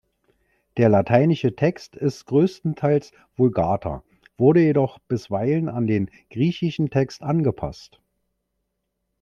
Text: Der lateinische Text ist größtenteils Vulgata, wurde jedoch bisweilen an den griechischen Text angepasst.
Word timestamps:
Der 0.77 0.89
lateinische 0.89 1.55
Text 1.55 1.95
ist 1.95 2.25
größtenteils 2.25 3.11
Vulgata, 3.35 4.03
wurde 4.35 4.59
jedoch 4.61 4.97
bisweilen 4.97 5.69
an 5.69 5.85
den 5.85 6.09
griechischen 6.31 6.89
Text 6.89 7.21
angepasst. 7.21 8.01